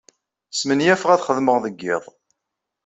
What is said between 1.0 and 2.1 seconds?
ad xedmeɣ deg yiḍ.